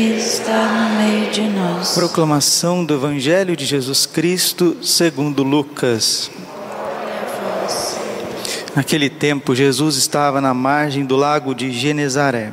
está 0.00 0.68
no 0.68 0.96
meio 0.96 1.30
de 1.30 1.42
nós. 1.42 1.94
Proclamação 1.94 2.84
do 2.84 2.94
Evangelho 2.94 3.56
de 3.56 3.64
Jesus 3.64 4.06
Cristo 4.06 4.76
segundo 4.82 5.42
Lucas. 5.42 6.30
Naquele 8.74 9.10
tempo, 9.10 9.54
Jesus 9.54 9.96
estava 9.96 10.40
na 10.40 10.54
margem 10.54 11.04
do 11.04 11.14
lago 11.14 11.54
de 11.54 11.70
Genezaré 11.70 12.52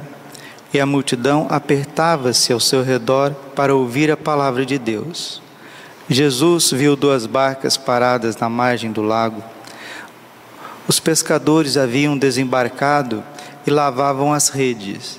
e 0.73 0.79
a 0.79 0.86
multidão 0.86 1.47
apertava-se 1.49 2.52
ao 2.52 2.60
seu 2.60 2.84
redor 2.84 3.34
para 3.56 3.74
ouvir 3.74 4.12
a 4.12 4.18
palavra 4.18 4.66
de 4.66 4.78
Deus. 4.78 5.42
Jesus 6.10 6.71
viu 6.71 6.96
duas 6.96 7.26
barcas 7.26 7.78
paradas 7.78 8.36
na 8.36 8.50
margem 8.50 8.92
do 8.92 9.02
lago. 9.02 9.42
Os 10.88 11.00
pescadores 11.00 11.78
haviam 11.78 12.18
desembarcado 12.18 13.24
e 13.66 13.70
lavavam 13.70 14.34
as 14.34 14.50
redes. 14.50 15.18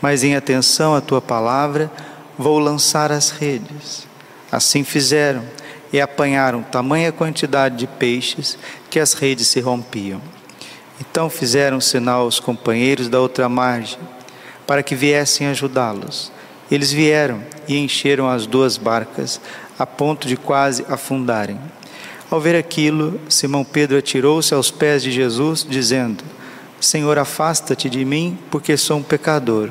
mas 0.00 0.22
em 0.22 0.36
atenção 0.36 0.94
à 0.94 1.00
tua 1.00 1.20
palavra, 1.20 1.90
vou 2.38 2.58
lançar 2.58 3.10
as 3.10 3.30
redes. 3.30 4.06
Assim 4.50 4.84
fizeram 4.84 5.42
e 5.92 6.00
apanharam 6.00 6.62
tamanha 6.62 7.12
quantidade 7.12 7.76
de 7.76 7.86
peixes 7.86 8.58
que 8.90 9.00
as 9.00 9.14
redes 9.14 9.48
se 9.48 9.60
rompiam. 9.60 10.20
Então 11.00 11.28
fizeram 11.28 11.80
sinal 11.80 12.22
aos 12.22 12.40
companheiros 12.40 13.08
da 13.08 13.20
outra 13.20 13.48
margem, 13.48 13.98
para 14.66 14.82
que 14.82 14.94
viessem 14.94 15.46
ajudá-los. 15.46 16.32
Eles 16.70 16.90
vieram 16.90 17.42
e 17.68 17.76
encheram 17.76 18.28
as 18.28 18.46
duas 18.46 18.76
barcas, 18.76 19.40
a 19.78 19.86
ponto 19.86 20.26
de 20.26 20.36
quase 20.36 20.84
afundarem. 20.88 21.60
Ao 22.30 22.40
ver 22.40 22.56
aquilo, 22.56 23.20
Simão 23.28 23.64
Pedro 23.64 23.96
atirou-se 23.96 24.52
aos 24.52 24.70
pés 24.70 25.02
de 25.02 25.12
Jesus, 25.12 25.64
dizendo: 25.68 26.24
Senhor, 26.80 27.18
afasta-te 27.18 27.88
de 27.88 28.04
mim, 28.04 28.36
porque 28.50 28.76
sou 28.76 28.98
um 28.98 29.02
pecador 29.02 29.70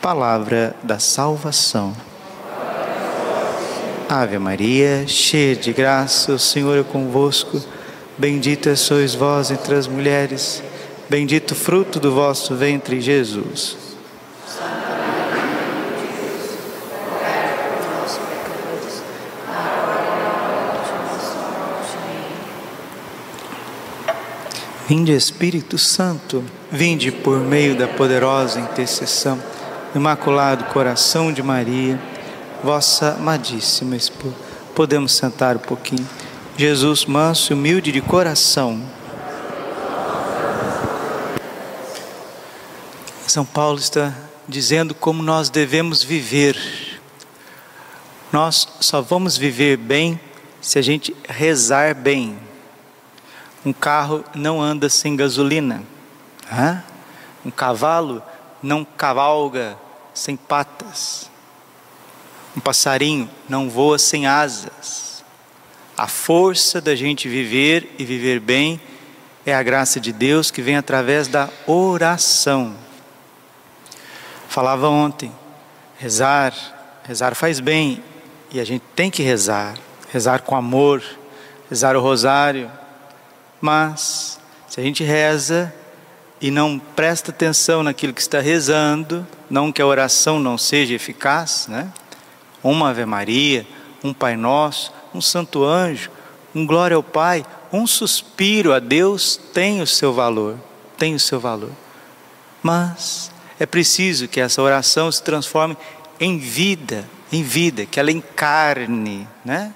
palavra 0.00 0.74
da 0.82 0.98
salvação. 0.98 1.94
Ave 4.08 4.38
Maria, 4.38 5.06
cheia 5.06 5.54
de 5.54 5.72
graça, 5.72 6.32
o 6.32 6.38
Senhor 6.38 6.78
é 6.78 6.82
convosco. 6.82 7.60
Bendita 8.16 8.74
sois 8.74 9.14
vós 9.14 9.50
entre 9.50 9.74
as 9.74 9.86
mulheres, 9.86 10.62
bendito 11.08 11.54
fruto 11.54 12.00
do 12.00 12.14
vosso 12.14 12.54
ventre, 12.54 13.00
Jesus. 13.00 13.76
Vinde 24.88 25.12
Espírito 25.12 25.76
Santo, 25.76 26.42
vinde 26.72 27.12
por 27.12 27.38
meio 27.38 27.76
da 27.76 27.86
poderosa 27.86 28.58
intercessão 28.58 29.38
Imaculado 29.94 30.64
Coração 30.64 31.32
de 31.32 31.42
Maria, 31.42 31.98
vossa 32.62 33.14
amadíssima 33.14 33.96
esposa. 33.96 34.34
Podemos 34.74 35.12
sentar 35.12 35.56
um 35.56 35.60
pouquinho. 35.60 36.06
Jesus, 36.58 37.06
manso 37.06 37.52
e 37.52 37.54
humilde 37.54 37.90
de 37.90 38.02
coração. 38.02 38.82
São 43.26 43.46
Paulo 43.46 43.78
está 43.78 44.14
dizendo 44.46 44.94
como 44.94 45.22
nós 45.22 45.48
devemos 45.48 46.02
viver. 46.02 47.00
Nós 48.30 48.68
só 48.80 49.00
vamos 49.00 49.38
viver 49.38 49.78
bem 49.78 50.20
se 50.60 50.78
a 50.78 50.82
gente 50.82 51.16
rezar 51.26 51.94
bem. 51.94 52.38
Um 53.64 53.72
carro 53.72 54.22
não 54.34 54.60
anda 54.60 54.90
sem 54.90 55.16
gasolina. 55.16 55.82
Um 57.44 57.50
cavalo 57.50 58.22
não 58.62 58.84
cavalga 58.84 59.78
sem 60.14 60.36
patas. 60.36 61.30
Um 62.56 62.60
passarinho 62.60 63.30
não 63.48 63.70
voa 63.70 63.98
sem 63.98 64.26
asas. 64.26 65.24
A 65.96 66.06
força 66.06 66.80
da 66.80 66.94
gente 66.94 67.28
viver 67.28 67.94
e 67.98 68.04
viver 68.04 68.40
bem 68.40 68.80
é 69.44 69.54
a 69.54 69.62
graça 69.62 69.98
de 69.98 70.12
Deus 70.12 70.50
que 70.50 70.62
vem 70.62 70.76
através 70.76 71.28
da 71.28 71.48
oração. 71.66 72.74
Falava 74.48 74.88
ontem, 74.88 75.32
rezar, 75.98 76.52
rezar 77.04 77.34
faz 77.34 77.60
bem 77.60 78.02
e 78.50 78.60
a 78.60 78.64
gente 78.64 78.82
tem 78.94 79.10
que 79.10 79.22
rezar, 79.22 79.74
rezar 80.10 80.42
com 80.42 80.56
amor, 80.56 81.02
rezar 81.68 81.96
o 81.96 82.00
rosário. 82.00 82.70
Mas 83.60 84.38
se 84.68 84.80
a 84.80 84.82
gente 84.82 85.02
reza 85.02 85.72
e 86.40 86.50
não 86.50 86.78
presta 86.78 87.30
atenção 87.30 87.82
naquilo 87.82 88.12
que 88.12 88.20
está 88.20 88.40
rezando, 88.40 89.26
não 89.50 89.72
que 89.72 89.82
a 89.82 89.86
oração 89.86 90.38
não 90.38 90.56
seja 90.56 90.94
eficaz, 90.94 91.66
né? 91.68 91.92
Uma 92.62 92.90
Ave 92.90 93.04
Maria, 93.04 93.66
um 94.02 94.12
Pai 94.12 94.36
Nosso, 94.36 94.92
um 95.14 95.20
Santo 95.20 95.64
Anjo, 95.64 96.10
um 96.54 96.66
Glória 96.66 96.96
ao 96.96 97.02
Pai, 97.02 97.44
um 97.72 97.86
suspiro 97.86 98.72
a 98.72 98.78
Deus 98.78 99.38
tem 99.52 99.80
o 99.80 99.86
seu 99.86 100.12
valor, 100.12 100.58
tem 100.96 101.14
o 101.14 101.20
seu 101.20 101.40
valor. 101.40 101.72
Mas 102.62 103.30
é 103.58 103.66
preciso 103.66 104.28
que 104.28 104.40
essa 104.40 104.62
oração 104.62 105.10
se 105.10 105.22
transforme 105.22 105.76
em 106.20 106.38
vida, 106.38 107.08
em 107.32 107.42
vida, 107.42 107.86
que 107.86 108.00
ela 108.00 108.10
encarne, 108.10 109.28
né? 109.44 109.72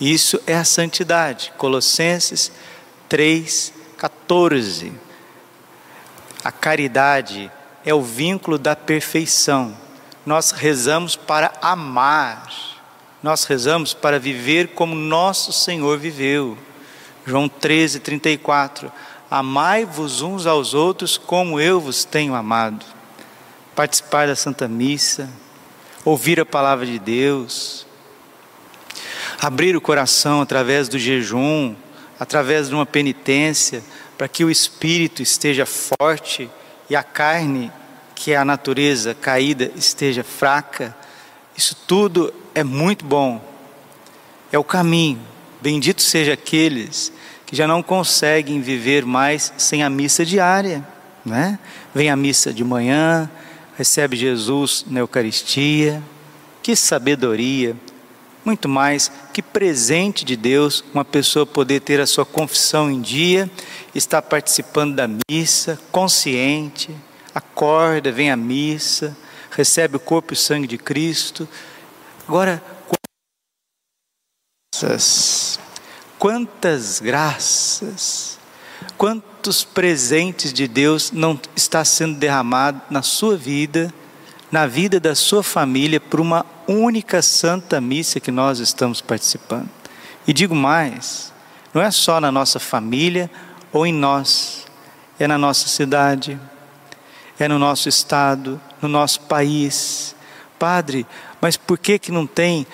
Isso 0.00 0.40
é 0.46 0.56
a 0.56 0.64
santidade. 0.64 1.52
Colossenses 1.56 2.50
3, 3.08 3.72
14. 3.96 4.92
A 6.44 6.50
caridade 6.50 7.50
é 7.84 7.94
o 7.94 8.02
vínculo 8.02 8.58
da 8.58 8.74
perfeição. 8.74 9.76
Nós 10.26 10.50
rezamos 10.50 11.14
para 11.16 11.52
amar. 11.62 12.48
Nós 13.22 13.44
rezamos 13.44 13.94
para 13.94 14.18
viver 14.18 14.68
como 14.68 14.94
nosso 14.94 15.52
Senhor 15.52 15.98
viveu. 15.98 16.58
João 17.24 17.48
13, 17.48 18.00
34. 18.00 18.90
Amai-vos 19.30 20.20
uns 20.20 20.46
aos 20.46 20.74
outros 20.74 21.16
como 21.16 21.60
eu 21.60 21.80
vos 21.80 22.04
tenho 22.04 22.34
amado. 22.34 22.84
Participar 23.74 24.26
da 24.26 24.36
Santa 24.36 24.68
Missa, 24.68 25.30
ouvir 26.04 26.40
a 26.40 26.44
palavra 26.44 26.84
de 26.84 26.98
Deus, 26.98 27.86
abrir 29.40 29.76
o 29.76 29.80
coração 29.80 30.42
através 30.42 30.88
do 30.88 30.98
jejum, 30.98 31.74
através 32.18 32.68
de 32.68 32.74
uma 32.74 32.84
penitência, 32.84 33.82
para 34.22 34.28
que 34.28 34.44
o 34.44 34.50
espírito 34.52 35.20
esteja 35.20 35.66
forte 35.66 36.48
e 36.88 36.94
a 36.94 37.02
carne, 37.02 37.72
que 38.14 38.30
é 38.30 38.36
a 38.36 38.44
natureza 38.44 39.16
caída, 39.16 39.72
esteja 39.74 40.22
fraca. 40.22 40.96
Isso 41.56 41.74
tudo 41.88 42.32
é 42.54 42.62
muito 42.62 43.04
bom. 43.04 43.44
É 44.52 44.56
o 44.56 44.62
caminho. 44.62 45.18
Bendito 45.60 46.00
seja 46.00 46.34
aqueles 46.34 47.12
que 47.44 47.56
já 47.56 47.66
não 47.66 47.82
conseguem 47.82 48.60
viver 48.60 49.04
mais 49.04 49.52
sem 49.58 49.82
a 49.82 49.90
missa 49.90 50.24
diária, 50.24 50.86
né? 51.24 51.58
Vem 51.92 52.08
a 52.08 52.14
missa 52.14 52.52
de 52.52 52.62
manhã, 52.62 53.28
recebe 53.76 54.16
Jesus 54.16 54.84
na 54.86 55.00
Eucaristia. 55.00 56.00
Que 56.62 56.76
sabedoria! 56.76 57.74
Muito 58.44 58.68
mais 58.68 59.10
que 59.32 59.42
presente 59.42 60.24
de 60.24 60.36
Deus 60.36 60.84
uma 60.92 61.04
pessoa 61.04 61.46
poder 61.46 61.80
ter 61.80 62.00
a 62.00 62.06
sua 62.06 62.26
confissão 62.26 62.90
em 62.90 63.00
dia, 63.00 63.50
estar 63.94 64.22
participando 64.22 64.96
da 64.96 65.08
missa, 65.30 65.78
consciente, 65.90 66.94
acorda, 67.34 68.10
vem 68.10 68.30
à 68.30 68.36
missa, 68.36 69.16
recebe 69.50 69.96
o 69.96 70.00
corpo 70.00 70.32
e 70.32 70.34
o 70.34 70.36
sangue 70.36 70.66
de 70.66 70.78
Cristo, 70.78 71.48
Agora, 72.26 72.62
quantas, 74.74 75.58
quantas 76.18 77.00
graças, 77.00 78.38
quantos 78.96 79.64
presentes 79.64 80.52
de 80.52 80.68
Deus 80.68 81.10
não 81.10 81.38
está 81.56 81.84
sendo 81.84 82.16
derramado 82.18 82.80
na 82.88 83.02
sua 83.02 83.36
vida, 83.36 83.92
na 84.52 84.66
vida 84.66 85.00
da 85.00 85.14
sua 85.14 85.42
família, 85.42 85.98
por 85.98 86.20
uma 86.20 86.44
única 86.68 87.22
santa 87.22 87.80
missa 87.80 88.20
que 88.20 88.30
nós 88.30 88.58
estamos 88.58 89.00
participando. 89.00 89.68
E 90.26 90.32
digo 90.34 90.54
mais, 90.54 91.32
não 91.72 91.80
é 91.80 91.90
só 91.90 92.20
na 92.20 92.30
nossa 92.30 92.60
família 92.60 93.30
ou 93.72 93.86
em 93.86 93.94
nós, 93.94 94.66
é 95.18 95.26
na 95.26 95.38
nossa 95.38 95.68
cidade, 95.68 96.38
é 97.38 97.48
no 97.48 97.58
nosso 97.58 97.88
estado, 97.88 98.60
no 98.82 98.88
nosso 98.88 99.22
país. 99.22 100.14
Padre, 100.58 101.06
mas 101.40 101.56
por 101.56 101.78
que 101.78 101.98
que 101.98 102.12
não 102.12 102.26
tem 102.26 102.66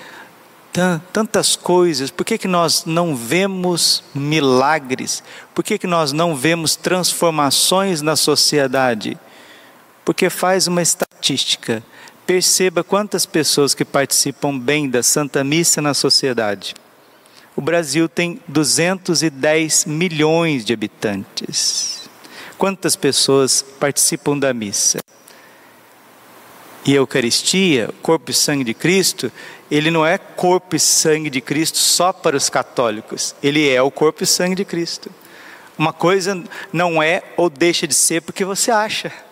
tantas 1.12 1.54
coisas? 1.54 2.10
Por 2.10 2.25
que 2.25 2.36
que 2.38 2.48
nós 2.48 2.84
não 2.84 3.14
vemos 3.14 4.02
milagres? 4.12 5.22
Por 5.54 5.64
que 5.64 5.78
que 5.78 5.86
nós 5.86 6.12
não 6.12 6.34
vemos 6.34 6.75
transformações 6.75 8.02
na 8.02 8.16
sociedade? 8.16 9.16
Porque 10.08 10.31
faz 10.31 10.66
uma 10.66 10.81
estatística. 10.81 11.82
Perceba 12.26 12.82
quantas 12.82 13.26
pessoas 13.26 13.75
que 13.75 13.84
participam 13.84 14.58
bem 14.58 14.88
da 14.88 15.02
Santa 15.02 15.44
Missa 15.44 15.82
na 15.82 15.93
sociedade. 15.93 16.72
O 17.55 17.60
Brasil 17.60 18.08
tem 18.08 18.40
210 18.49 19.84
milhões 19.84 20.64
de 20.64 20.72
habitantes. 20.72 22.08
Quantas 22.56 22.96
pessoas 22.96 23.60
participam 23.60 24.38
da 24.38 24.55
missa? 24.55 24.99
E 26.87 26.93
a 26.94 26.96
Eucaristia, 26.96 27.90
corpo 28.00 28.31
e 28.31 28.34
sangue 28.34 28.64
de 28.64 28.72
Cristo, 28.72 29.31
ele 29.70 29.90
não 29.90 30.06
é 30.06 30.16
corpo 30.16 30.75
e 30.75 30.81
sangue 30.81 31.28
de 31.28 31.43
Cristo 31.43 31.76
só 31.76 32.14
para 32.14 32.34
os 32.34 32.49
católicos, 32.49 33.34
ele 33.43 33.69
é 33.69 33.82
o 33.82 33.90
corpo 33.90 34.25
e 34.25 34.26
sangue 34.26 34.54
de 34.54 34.64
Cristo. 34.64 35.11
Uma 35.76 35.93
coisa 35.93 36.43
não 36.72 37.02
é 37.02 37.22
ou 37.37 37.50
deixa 37.50 37.87
de 37.87 37.93
ser 37.93 38.22
porque 38.22 38.43
você 38.43 38.70
acha. 38.70 39.27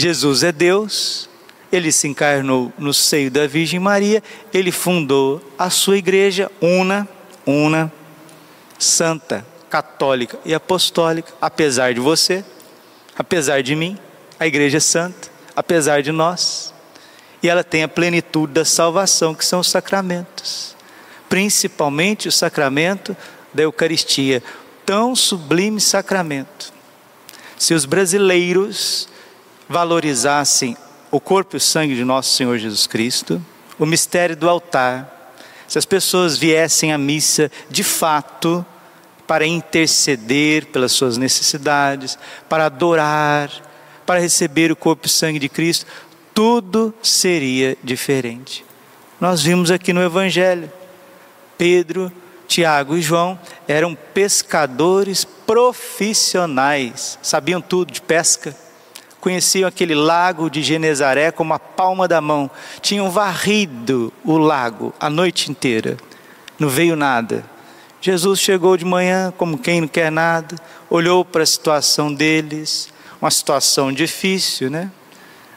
Jesus 0.00 0.42
é 0.42 0.50
Deus, 0.50 1.28
ele 1.70 1.92
se 1.92 2.08
encarnou 2.08 2.72
no 2.78 2.94
seio 2.94 3.30
da 3.30 3.46
Virgem 3.46 3.78
Maria, 3.78 4.22
ele 4.50 4.72
fundou 4.72 5.42
a 5.58 5.68
sua 5.68 5.98
igreja 5.98 6.50
una, 6.58 7.06
una, 7.44 7.92
santa, 8.78 9.46
católica 9.68 10.38
e 10.42 10.54
apostólica, 10.54 11.34
apesar 11.38 11.92
de 11.92 12.00
você, 12.00 12.42
apesar 13.14 13.62
de 13.62 13.76
mim, 13.76 13.98
a 14.38 14.46
igreja 14.46 14.78
é 14.78 14.80
santa, 14.80 15.28
apesar 15.54 16.02
de 16.02 16.10
nós. 16.10 16.72
E 17.42 17.48
ela 17.50 17.62
tem 17.62 17.82
a 17.82 17.88
plenitude 17.88 18.54
da 18.54 18.64
salvação, 18.64 19.34
que 19.34 19.44
são 19.44 19.60
os 19.60 19.68
sacramentos, 19.68 20.74
principalmente 21.28 22.26
o 22.26 22.32
sacramento 22.32 23.14
da 23.52 23.64
Eucaristia, 23.64 24.42
tão 24.86 25.14
sublime 25.14 25.78
sacramento. 25.78 26.72
Se 27.58 27.74
os 27.74 27.84
brasileiros 27.84 29.09
valorizassem 29.70 30.76
o 31.12 31.20
corpo 31.20 31.54
e 31.54 31.58
o 31.58 31.60
sangue 31.60 31.94
de 31.94 32.04
nosso 32.04 32.36
Senhor 32.36 32.58
Jesus 32.58 32.88
Cristo, 32.88 33.40
o 33.78 33.86
mistério 33.86 34.36
do 34.36 34.48
altar, 34.48 35.32
se 35.68 35.78
as 35.78 35.84
pessoas 35.84 36.36
viessem 36.36 36.92
à 36.92 36.98
missa 36.98 37.48
de 37.70 37.84
fato 37.84 38.66
para 39.28 39.46
interceder 39.46 40.66
pelas 40.66 40.90
suas 40.90 41.16
necessidades, 41.16 42.18
para 42.48 42.66
adorar, 42.66 43.48
para 44.04 44.18
receber 44.18 44.72
o 44.72 44.76
corpo 44.76 45.06
e 45.06 45.10
sangue 45.10 45.38
de 45.38 45.48
Cristo, 45.48 45.86
tudo 46.34 46.92
seria 47.00 47.76
diferente. 47.82 48.64
Nós 49.20 49.40
vimos 49.40 49.70
aqui 49.70 49.92
no 49.92 50.02
Evangelho, 50.02 50.70
Pedro, 51.56 52.10
Tiago 52.48 52.96
e 52.96 53.02
João 53.02 53.38
eram 53.68 53.94
pescadores 53.94 55.24
profissionais, 55.24 57.16
sabiam 57.22 57.60
tudo 57.60 57.92
de 57.92 58.00
pesca 58.00 58.52
conheciam 59.20 59.68
aquele 59.68 59.94
lago 59.94 60.50
de 60.50 60.62
Genezaré 60.62 61.30
como 61.30 61.54
a 61.54 61.58
palma 61.58 62.08
da 62.08 62.20
mão, 62.20 62.50
tinham 62.80 63.10
varrido 63.10 64.12
o 64.24 64.38
lago 64.38 64.94
a 64.98 65.10
noite 65.10 65.50
inteira, 65.50 65.96
não 66.58 66.68
veio 66.68 66.96
nada. 66.96 67.44
Jesus 68.00 68.40
chegou 68.40 68.76
de 68.76 68.84
manhã, 68.84 69.32
como 69.36 69.58
quem 69.58 69.82
não 69.82 69.88
quer 69.88 70.10
nada, 70.10 70.56
olhou 70.88 71.24
para 71.24 71.42
a 71.42 71.46
situação 71.46 72.12
deles, 72.12 72.88
uma 73.20 73.30
situação 73.30 73.92
difícil, 73.92 74.70
né? 74.70 74.90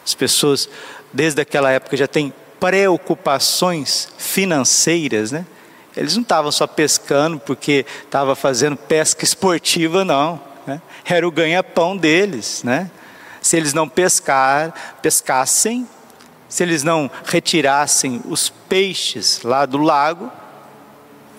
As 0.06 0.14
pessoas, 0.14 0.68
desde 1.14 1.42
aquela 1.42 1.72
época, 1.72 1.96
já 1.96 2.08
têm 2.08 2.34
preocupações 2.60 4.10
financeiras, 4.18 5.32
né? 5.32 5.46
Eles 5.96 6.16
não 6.16 6.24
estavam 6.24 6.52
só 6.52 6.68
pescando 6.68 7.40
porque 7.40 7.86
estava 8.04 8.36
fazendo 8.36 8.76
pesca 8.76 9.24
esportiva, 9.24 10.04
não. 10.04 10.42
Né? 10.66 10.82
Era 11.06 11.28
o 11.28 11.32
ganha-pão 11.32 11.96
deles, 11.96 12.64
né? 12.64 12.90
Se 13.44 13.58
eles 13.58 13.74
não 13.74 13.90
pescar, 13.90 14.74
pescassem, 15.02 15.86
se 16.48 16.64
eles 16.64 16.82
não 16.82 17.12
retirassem 17.26 18.22
os 18.26 18.50
peixes 18.50 19.42
lá 19.44 19.66
do 19.66 19.78
lago, 19.78 20.32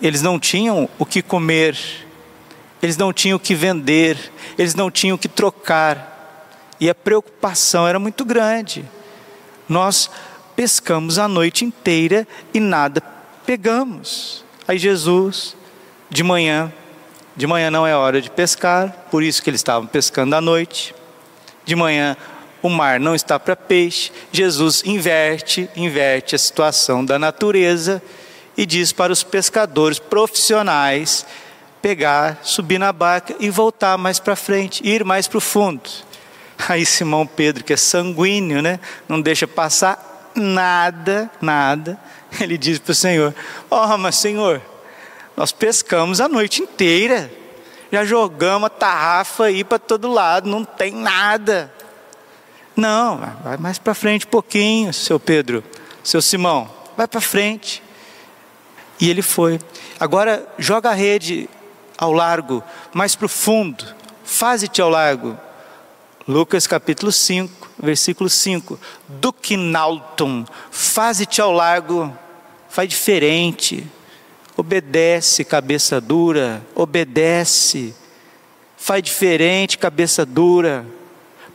eles 0.03 0.21
não 0.21 0.39
tinham 0.39 0.87
o 0.99 1.07
que 1.07 1.23
comer, 1.23 1.79
eles 2.83 2.99
não 2.99 3.11
tinham 3.11 3.37
o 3.37 3.41
que 3.41 3.55
vender, 3.55 4.19
eles 4.59 4.75
não 4.75 4.91
tinham 4.91 5.15
o 5.15 5.19
que 5.19 5.29
trocar. 5.29 6.13
E 6.79 6.91
a 6.91 6.95
preocupação 6.95 7.89
era 7.89 7.99
muito 7.99 8.23
grande. 8.23 8.85
Nós 9.67 10.11
pescamos 10.55 11.19
a 11.19 11.27
noite 11.27 11.65
inteira 11.65 12.29
e 12.53 12.61
nada 12.61 13.03
pegamos. 13.47 14.45
Aí 14.69 14.77
Jesus, 14.77 15.57
de 16.11 16.23
manhã, 16.23 16.71
de 17.35 17.47
manhã 17.47 17.71
não 17.71 17.87
é 17.87 17.97
hora 17.97 18.21
de 18.21 18.31
pescar, 18.31 19.07
por 19.11 19.23
isso 19.23 19.43
que 19.43 19.49
eles 19.49 19.61
estavam 19.61 19.87
pescando 19.87 20.37
à 20.37 20.41
noite 20.43 20.95
de 21.65 21.75
manhã 21.75 22.17
o 22.65 22.71
mar 22.71 22.99
não 22.99 23.15
está 23.15 23.39
para 23.39 23.55
peixe, 23.55 24.11
Jesus 24.33 24.83
inverte, 24.87 25.69
inverte 25.77 26.35
a 26.35 26.39
situação 26.39 27.05
da 27.05 27.19
natureza 27.19 28.03
e 28.57 28.65
diz 28.65 28.91
para 28.91 29.13
os 29.13 29.23
pescadores 29.23 29.99
profissionais 29.99 31.27
pegar, 31.83 32.39
subir 32.43 32.79
na 32.79 32.91
barca 32.91 33.37
e 33.39 33.51
voltar 33.51 33.99
mais 33.99 34.19
para 34.19 34.35
frente, 34.35 34.83
ir 34.83 35.05
mais 35.05 35.29
para 35.29 35.37
o 35.37 35.43
fundo. 35.43 35.91
Aí 36.67 36.87
Simão 36.87 37.27
Pedro, 37.27 37.63
que 37.63 37.75
é 37.75 37.77
sanguíneo, 37.77 38.63
né, 38.63 38.81
não 39.07 39.21
deixa 39.21 39.47
passar 39.47 40.31
nada, 40.35 41.31
nada. 41.43 41.99
Ele 42.41 42.57
diz 42.57 42.79
para 42.79 42.93
o 42.93 42.95
Senhor: 42.95 43.35
Ó, 43.71 43.95
oh, 43.95 43.99
mas 43.99 44.17
Senhor, 44.17 44.63
nós 45.37 45.53
pescamos 45.53 46.19
a 46.19 46.29
noite 46.31 46.63
inteira 46.63 47.31
já 47.95 48.05
jogamos 48.05 48.67
a 48.67 48.71
tarrafa 48.71 49.45
aí 49.45 49.63
para 49.63 49.79
todo 49.79 50.11
lado, 50.11 50.51
não 50.51 50.65
tem 50.65 50.93
nada. 50.93 51.73
Não, 52.75 53.21
vai 53.45 53.57
mais 53.57 53.79
para 53.79 53.95
frente 53.95 54.27
um 54.27 54.31
pouquinho, 54.31 54.93
seu 54.93 55.21
Pedro, 55.21 55.63
seu 56.03 56.21
Simão, 56.21 56.69
vai 56.97 57.07
para 57.07 57.21
frente. 57.21 57.81
E 59.01 59.09
ele 59.09 59.23
foi. 59.23 59.61
Agora 60.01 60.45
joga 60.59 60.91
a 60.91 60.93
rede 60.93 61.49
ao 61.97 62.13
largo, 62.13 62.65
mais 62.93 63.15
para 63.15 63.27
o 63.27 63.29
fundo, 63.29 63.87
faze-te 64.25 64.83
ao 64.83 64.91
largo. 64.91 65.39
Lucas 66.27 66.67
capítulo 66.67 67.13
5, 67.13 67.71
versículo 67.79 68.29
5. 68.29 68.77
Duquinaltum, 69.07 70.45
faze-te 70.69 71.41
ao 71.41 71.53
largo, 71.53 72.13
faz 72.69 72.89
diferente. 72.89 73.87
Obedece, 74.57 75.45
cabeça 75.45 76.01
dura, 76.01 76.65
obedece. 76.75 77.95
Faz 78.77 79.03
diferente, 79.03 79.79
cabeça 79.79 80.25
dura. 80.25 80.87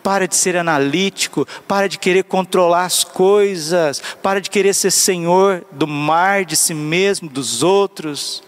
Para 0.03 0.27
de 0.27 0.35
ser 0.35 0.55
analítico, 0.57 1.47
para 1.67 1.87
de 1.87 1.99
querer 1.99 2.23
controlar 2.23 2.85
as 2.85 3.03
coisas, 3.03 4.01
para 4.21 4.39
de 4.39 4.49
querer 4.49 4.73
ser 4.73 4.91
senhor 4.91 5.65
do 5.71 5.85
mar, 5.85 6.45
de 6.45 6.55
si 6.55 6.73
mesmo, 6.73 7.29
dos 7.29 7.63
outros, 7.63 8.41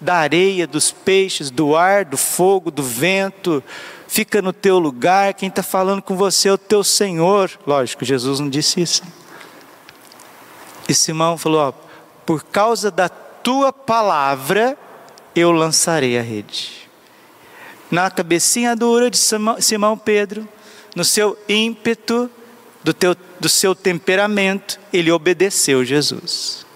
da 0.00 0.16
areia, 0.16 0.66
dos 0.66 0.90
peixes, 0.90 1.50
do 1.50 1.74
ar, 1.74 2.04
do 2.04 2.16
fogo, 2.16 2.70
do 2.70 2.82
vento. 2.82 3.62
Fica 4.06 4.40
no 4.40 4.52
teu 4.52 4.78
lugar, 4.78 5.34
quem 5.34 5.48
está 5.48 5.62
falando 5.62 6.02
com 6.02 6.16
você 6.16 6.48
é 6.48 6.52
o 6.52 6.58
teu 6.58 6.84
Senhor. 6.84 7.50
Lógico, 7.66 8.04
Jesus 8.04 8.40
não 8.40 8.48
disse 8.48 8.80
isso. 8.80 9.02
E 10.88 10.94
Simão 10.94 11.36
falou: 11.36 11.68
ó, 11.68 11.72
por 12.24 12.42
causa 12.44 12.90
da 12.90 13.10
tua 13.48 13.72
palavra 13.72 14.76
eu 15.34 15.50
lançarei 15.50 16.18
a 16.18 16.22
rede. 16.22 16.86
Na 17.90 18.10
cabecinha 18.10 18.76
dura 18.76 19.10
de 19.10 19.16
Simão 19.60 19.96
Pedro, 19.96 20.46
no 20.94 21.02
seu 21.02 21.34
ímpeto, 21.48 22.30
do, 22.84 22.92
teu, 22.92 23.16
do 23.40 23.48
seu 23.48 23.74
temperamento, 23.74 24.78
ele 24.92 25.10
obedeceu 25.10 25.82
Jesus. 25.82 26.66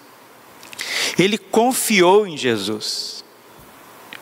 Ele 1.18 1.36
confiou 1.36 2.26
em 2.26 2.38
Jesus. 2.38 3.22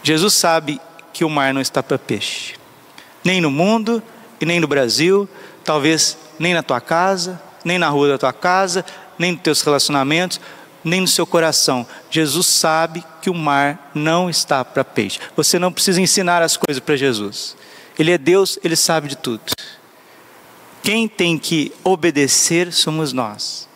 Jesus 0.02 0.34
sabe 0.34 0.80
que 1.12 1.24
o 1.24 1.30
mar 1.30 1.54
não 1.54 1.60
está 1.60 1.84
para 1.84 2.00
peixe, 2.00 2.56
nem 3.22 3.40
no 3.40 3.52
mundo 3.52 4.02
e 4.40 4.44
nem 4.44 4.58
no 4.58 4.66
Brasil, 4.66 5.28
talvez 5.62 6.18
nem 6.36 6.52
na 6.52 6.64
tua 6.64 6.80
casa, 6.80 7.40
nem 7.64 7.78
na 7.78 7.88
rua 7.88 8.08
da 8.08 8.18
tua 8.18 8.32
casa, 8.32 8.84
nem 9.16 9.30
nos 9.30 9.40
teus 9.40 9.62
relacionamentos, 9.62 10.40
nem 10.84 11.00
no 11.00 11.08
seu 11.08 11.26
coração. 11.26 11.86
Jesus 12.10 12.46
sabe 12.46 13.04
que 13.20 13.30
o 13.30 13.34
mar 13.34 13.90
não 13.94 14.30
está 14.30 14.64
para 14.64 14.84
peixe. 14.84 15.20
Você 15.36 15.58
não 15.58 15.72
precisa 15.72 16.00
ensinar 16.00 16.42
as 16.42 16.56
coisas 16.56 16.80
para 16.80 16.96
Jesus. 16.96 17.56
Ele 17.98 18.12
é 18.12 18.18
Deus, 18.18 18.58
ele 18.64 18.76
sabe 18.76 19.08
de 19.08 19.16
tudo. 19.16 19.42
Quem 20.82 21.06
tem 21.06 21.38
que 21.38 21.72
obedecer 21.84 22.72
somos 22.72 23.12
nós. 23.12 23.68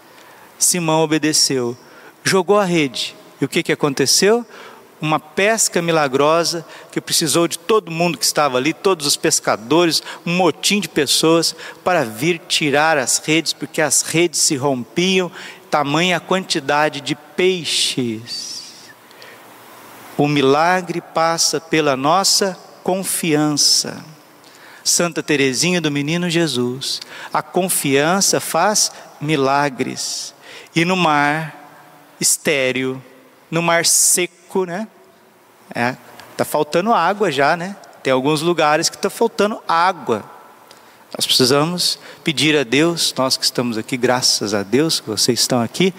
Simão 0.58 1.02
obedeceu, 1.02 1.76
jogou 2.22 2.58
a 2.58 2.64
rede. 2.64 3.14
E 3.40 3.44
o 3.44 3.48
que, 3.48 3.62
que 3.62 3.72
aconteceu? 3.72 4.46
Uma 5.00 5.20
pesca 5.20 5.82
milagrosa 5.82 6.64
que 6.90 7.00
precisou 7.00 7.46
de 7.46 7.58
todo 7.58 7.90
mundo 7.90 8.16
que 8.16 8.24
estava 8.24 8.56
ali, 8.56 8.72
todos 8.72 9.06
os 9.06 9.16
pescadores, 9.16 10.02
um 10.24 10.34
motim 10.34 10.80
de 10.80 10.88
pessoas 10.88 11.54
para 11.82 12.04
vir 12.04 12.40
tirar 12.48 12.96
as 12.96 13.18
redes, 13.18 13.52
porque 13.52 13.82
as 13.82 14.00
redes 14.00 14.40
se 14.40 14.56
rompiam 14.56 15.30
tamanha 15.74 16.20
quantidade 16.20 17.00
de 17.00 17.16
peixes. 17.16 18.92
O 20.16 20.28
milagre 20.28 21.00
passa 21.00 21.60
pela 21.60 21.96
nossa 21.96 22.56
confiança. 22.84 24.04
Santa 24.84 25.20
Teresinha 25.20 25.80
do 25.80 25.90
Menino 25.90 26.30
Jesus, 26.30 27.00
a 27.32 27.42
confiança 27.42 28.38
faz 28.38 28.92
milagres. 29.20 30.32
E 30.76 30.84
no 30.84 30.96
mar 30.96 31.52
estéreo, 32.20 33.02
no 33.50 33.60
mar 33.60 33.84
seco, 33.84 34.64
né? 34.64 34.86
É, 35.74 35.96
tá 36.36 36.44
faltando 36.44 36.94
água 36.94 37.32
já, 37.32 37.56
né? 37.56 37.74
Tem 38.00 38.12
alguns 38.12 38.42
lugares 38.42 38.88
que 38.88 38.94
está 38.94 39.10
faltando 39.10 39.60
água. 39.66 40.22
Nós 41.16 41.26
precisamos 41.26 41.96
pedir 42.24 42.56
a 42.56 42.64
Deus, 42.64 43.14
nós 43.16 43.36
que 43.36 43.44
estamos 43.44 43.78
aqui, 43.78 43.96
graças 43.96 44.52
a 44.52 44.64
Deus 44.64 44.98
que 44.98 45.08
vocês 45.08 45.38
estão 45.38 45.60
aqui, 45.62 45.94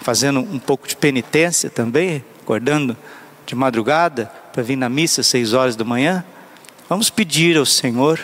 fazendo 0.00 0.40
um 0.40 0.58
pouco 0.58 0.88
de 0.88 0.96
penitência 0.96 1.68
também, 1.68 2.24
acordando 2.40 2.96
de 3.44 3.54
madrugada 3.54 4.32
para 4.50 4.62
vir 4.62 4.76
na 4.76 4.88
missa 4.88 5.20
às 5.20 5.26
seis 5.26 5.52
horas 5.52 5.76
da 5.76 5.84
manhã. 5.84 6.24
Vamos 6.88 7.10
pedir 7.10 7.58
ao 7.58 7.66
Senhor. 7.66 8.18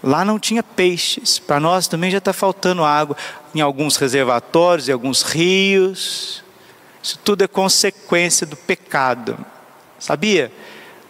Lá 0.00 0.24
não 0.24 0.38
tinha 0.38 0.62
peixes, 0.62 1.40
para 1.40 1.58
nós 1.58 1.88
também 1.88 2.12
já 2.12 2.18
está 2.18 2.32
faltando 2.32 2.84
água 2.84 3.16
em 3.52 3.60
alguns 3.60 3.96
reservatórios, 3.96 4.88
em 4.88 4.92
alguns 4.92 5.22
rios. 5.22 6.44
Isso 7.02 7.18
tudo 7.24 7.42
é 7.42 7.48
consequência 7.48 8.46
do 8.46 8.56
pecado. 8.56 9.36
Sabia? 9.98 10.52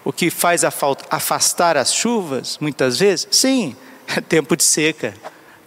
O 0.02 0.10
que 0.10 0.30
faz 0.30 0.64
afastar 0.64 1.76
as 1.76 1.92
chuvas, 1.92 2.56
muitas 2.58 2.98
vezes? 2.98 3.28
Sim, 3.30 3.76
tempo 4.28 4.56
de 4.56 4.64
seca, 4.64 5.14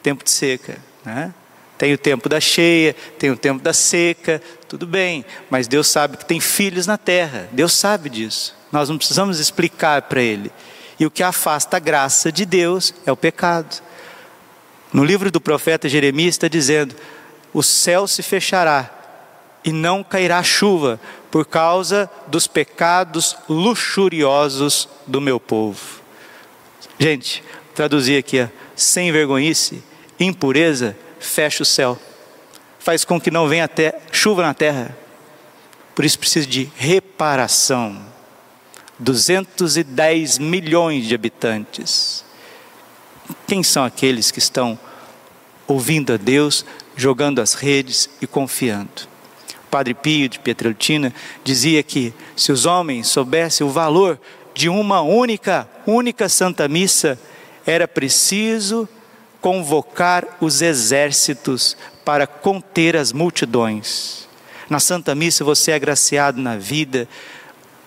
tempo 0.01 0.23
de 0.23 0.31
seca, 0.31 0.77
né? 1.05 1.33
Tem 1.77 1.93
o 1.93 1.97
tempo 1.97 2.29
da 2.29 2.39
cheia, 2.39 2.95
tem 3.17 3.31
o 3.31 3.37
tempo 3.37 3.61
da 3.61 3.73
seca, 3.73 4.41
tudo 4.69 4.85
bem, 4.85 5.25
mas 5.49 5.67
Deus 5.67 5.87
sabe 5.87 6.17
que 6.17 6.25
tem 6.25 6.39
filhos 6.39 6.87
na 6.87 6.97
terra, 6.97 7.49
Deus 7.51 7.73
sabe 7.73 8.09
disso. 8.09 8.55
Nós 8.71 8.89
não 8.89 8.97
precisamos 8.97 9.39
explicar 9.39 10.03
para 10.03 10.21
Ele. 10.21 10.51
E 10.99 11.05
o 11.05 11.11
que 11.11 11.23
afasta 11.23 11.77
a 11.77 11.79
graça 11.79 12.31
de 12.31 12.45
Deus 12.45 12.93
é 13.05 13.11
o 13.11 13.17
pecado. 13.17 13.81
No 14.93 15.03
livro 15.03 15.31
do 15.31 15.41
profeta 15.41 15.89
Jeremias 15.89 16.35
está 16.35 16.47
dizendo: 16.47 16.95
o 17.51 17.63
céu 17.63 18.07
se 18.07 18.21
fechará 18.21 18.89
e 19.63 19.71
não 19.71 20.03
cairá 20.03 20.41
chuva 20.43 20.99
por 21.31 21.45
causa 21.45 22.09
dos 22.27 22.47
pecados 22.47 23.35
luxuriosos 23.49 24.87
do 25.07 25.19
meu 25.19 25.39
povo. 25.39 26.01
Gente, 26.99 27.43
traduzir 27.73 28.17
aqui, 28.17 28.41
ó, 28.41 28.47
sem 28.75 29.11
vergonhice, 29.11 29.83
impureza, 30.19 30.95
fecha 31.19 31.63
o 31.63 31.65
céu. 31.65 31.99
Faz 32.79 33.05
com 33.05 33.19
que 33.19 33.31
não 33.31 33.47
venha 33.47 33.65
até 33.65 33.99
chuva 34.11 34.43
na 34.43 34.53
terra. 34.53 34.95
Por 35.95 36.03
isso 36.03 36.19
precisa 36.19 36.47
de 36.47 36.69
reparação. 36.75 38.13
210 38.99 40.37
milhões 40.37 41.05
de 41.05 41.15
habitantes. 41.15 42.23
Quem 43.47 43.63
são 43.63 43.83
aqueles 43.83 44.31
que 44.31 44.39
estão 44.39 44.77
ouvindo 45.67 46.13
a 46.13 46.17
Deus, 46.17 46.65
jogando 46.95 47.39
as 47.39 47.53
redes 47.53 48.09
e 48.21 48.27
confiando? 48.27 49.07
O 49.65 49.69
Padre 49.69 49.93
Pio 49.93 50.29
de 50.29 50.39
Pietrelcina 50.39 51.13
dizia 51.43 51.81
que 51.81 52.13
se 52.35 52.51
os 52.51 52.65
homens 52.65 53.07
soubessem 53.07 53.65
o 53.65 53.69
valor 53.69 54.19
de 54.53 54.69
uma 54.69 55.01
única, 55.01 55.67
única 55.85 56.29
Santa 56.29 56.67
Missa, 56.67 57.19
era 57.65 57.87
preciso 57.87 58.87
convocar 59.41 60.37
os 60.39 60.61
exércitos 60.61 61.75
para 62.05 62.25
conter 62.25 62.95
as 62.95 63.11
multidões. 63.11 64.27
Na 64.69 64.79
Santa 64.79 65.13
Missa 65.13 65.43
você 65.43 65.71
é 65.71 65.75
agraciado 65.75 66.41
na 66.41 66.57
vida, 66.57 67.07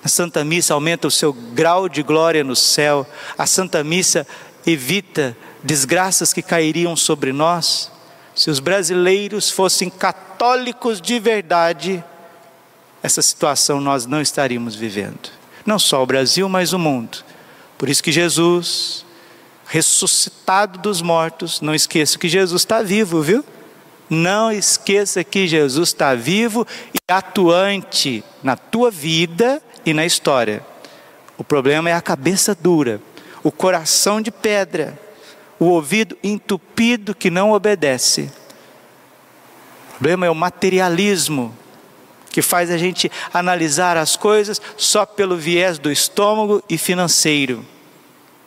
a 0.04 0.08
Santa 0.08 0.44
Missa 0.44 0.74
aumenta 0.74 1.08
o 1.08 1.10
seu 1.10 1.32
grau 1.32 1.88
de 1.88 2.02
glória 2.02 2.44
no 2.44 2.54
céu, 2.54 3.06
a 3.36 3.46
Santa 3.46 3.82
Missa 3.82 4.26
evita 4.66 5.36
desgraças 5.62 6.32
que 6.32 6.42
cairiam 6.42 6.94
sobre 6.94 7.32
nós. 7.32 7.90
Se 8.34 8.50
os 8.50 8.60
brasileiros 8.60 9.50
fossem 9.50 9.88
católicos 9.88 11.00
de 11.00 11.18
verdade, 11.18 12.04
essa 13.02 13.22
situação 13.22 13.80
nós 13.80 14.04
não 14.04 14.20
estaríamos 14.20 14.74
vivendo. 14.74 15.30
Não 15.64 15.78
só 15.78 16.02
o 16.02 16.06
Brasil, 16.06 16.48
mas 16.48 16.72
o 16.72 16.78
mundo. 16.78 17.24
Por 17.78 17.88
isso 17.88 18.02
que 18.02 18.12
Jesus, 18.12 19.05
ressuscitado 19.66 20.78
dos 20.78 21.02
mortos. 21.02 21.60
Não 21.60 21.74
esqueça 21.74 22.18
que 22.18 22.28
Jesus 22.28 22.62
está 22.62 22.82
vivo, 22.82 23.20
viu? 23.20 23.44
Não 24.08 24.52
esqueça 24.52 25.24
que 25.24 25.48
Jesus 25.48 25.88
está 25.88 26.14
vivo 26.14 26.66
e 26.94 26.98
atuante 27.12 28.22
na 28.42 28.56
tua 28.56 28.90
vida 28.90 29.60
e 29.84 29.92
na 29.92 30.06
história. 30.06 30.64
O 31.36 31.42
problema 31.42 31.90
é 31.90 31.92
a 31.92 32.00
cabeça 32.00 32.54
dura, 32.54 33.00
o 33.42 33.50
coração 33.50 34.20
de 34.20 34.30
pedra, 34.30 34.98
o 35.58 35.66
ouvido 35.66 36.16
entupido 36.22 37.14
que 37.14 37.30
não 37.30 37.50
obedece. 37.50 38.30
O 39.88 39.92
problema 39.98 40.26
é 40.26 40.30
o 40.30 40.34
materialismo, 40.34 41.56
que 42.30 42.40
faz 42.42 42.70
a 42.70 42.78
gente 42.78 43.10
analisar 43.32 43.96
as 43.96 44.14
coisas 44.14 44.60
só 44.76 45.04
pelo 45.04 45.36
viés 45.36 45.78
do 45.78 45.90
estômago 45.90 46.62
e 46.68 46.78
financeiro 46.78 47.64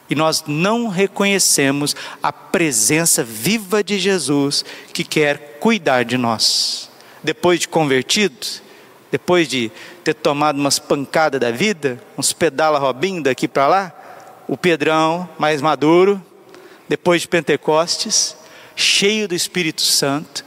e 0.10 0.16
nós 0.16 0.44
não 0.48 0.88
reconhecemos 0.88 1.96
a 2.22 2.34
presença 2.34 3.24
viva 3.24 3.84
de 3.84 4.00
Jesus 4.00 4.66
que 4.92 5.04
quer 5.04 5.58
cuidar 5.60 6.04
de 6.04 6.18
nós. 6.18 6.90
Depois 7.24 7.60
de 7.60 7.68
convertidos, 7.68 8.64
depois 9.12 9.48
de 9.48 9.72
ter 10.04 10.14
tomado 10.14 10.58
umas 10.58 10.80
pancadas 10.80 11.40
da 11.40 11.52
vida, 11.52 12.02
uns 12.18 12.34
pedala 12.34 12.80
robinho 12.80 13.22
daqui 13.22 13.48
para 13.48 13.68
lá, 13.68 13.94
o 14.48 14.58
Pedrão 14.58 15.30
mais 15.38 15.62
maduro, 15.62 16.22
depois 16.88 17.22
de 17.22 17.28
Pentecostes, 17.28 18.36
cheio 18.76 19.28
do 19.28 19.36
Espírito 19.36 19.82
Santo, 19.82 20.44